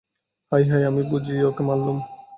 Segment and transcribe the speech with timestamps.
[0.51, 1.97] হায় হায়, আমিই বুঝি ওকে মারলুম।